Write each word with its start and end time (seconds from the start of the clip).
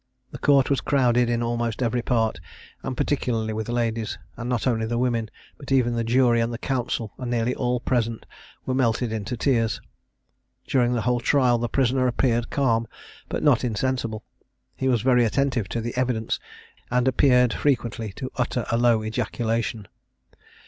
The 0.31 0.39
court 0.39 0.71
was 0.71 0.81
crowded 0.81 1.29
in 1.29 1.43
almost 1.43 1.83
every 1.83 2.01
part, 2.01 2.39
and 2.81 2.97
particularly 2.97 3.53
with 3.53 3.69
ladies; 3.69 4.17
and 4.35 4.49
not 4.49 4.65
only 4.65 4.87
the 4.87 4.97
women, 4.97 5.29
but 5.59 5.71
even 5.71 5.93
the 5.93 6.03
jury, 6.03 6.43
the 6.43 6.57
counsel, 6.57 7.13
and 7.19 7.29
nearly 7.29 7.53
all 7.53 7.79
present, 7.79 8.25
were 8.65 8.73
melted 8.73 9.11
into 9.11 9.37
tears. 9.37 9.79
During 10.65 10.93
the 10.93 11.01
whole 11.01 11.19
trial 11.19 11.59
the 11.59 11.69
prisoner 11.69 12.07
appeared 12.07 12.49
calm, 12.49 12.87
but 13.29 13.43
not 13.43 13.63
insensible. 13.63 14.23
He 14.75 14.87
was 14.87 15.03
very 15.03 15.23
attentive 15.23 15.69
to 15.69 15.81
the 15.81 15.95
evidence, 15.95 16.39
and 16.89 17.07
appeared 17.07 17.53
frequently 17.53 18.11
to 18.13 18.31
utter 18.37 18.65
a 18.71 18.77
low 18.79 19.03
ejaculation. 19.03 19.87